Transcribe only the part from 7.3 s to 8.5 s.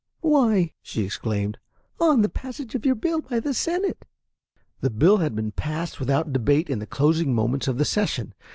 moments of the session.